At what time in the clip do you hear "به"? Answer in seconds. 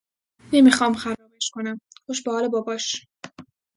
2.23-2.31